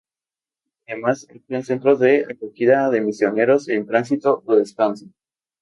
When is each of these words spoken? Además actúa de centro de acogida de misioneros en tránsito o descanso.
Además 0.87 1.27
actúa 1.29 1.59
de 1.59 1.63
centro 1.69 1.95
de 1.95 2.25
acogida 2.31 2.89
de 2.89 3.01
misioneros 3.01 3.69
en 3.69 3.85
tránsito 3.85 4.41
o 4.47 4.55
descanso. 4.55 5.05